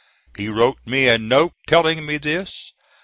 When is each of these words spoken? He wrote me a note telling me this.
He 0.35 0.47
wrote 0.47 0.79
me 0.83 1.07
a 1.07 1.19
note 1.19 1.53
telling 1.67 2.07
me 2.07 2.17
this. 2.17 2.73